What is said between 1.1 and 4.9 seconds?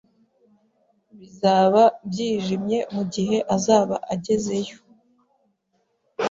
Bizaba byijimye mugihe azaba agezeyo.